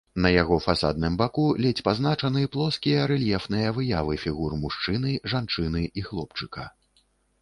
[0.25, 6.69] На яго фасадным баку ледзь пазначаны плоскія рэльефныя выявы фігур мужчыны, жанчыны і хлопчыка.